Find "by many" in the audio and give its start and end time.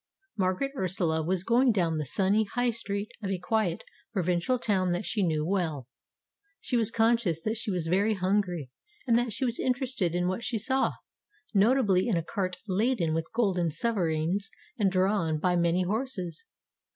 15.37-15.83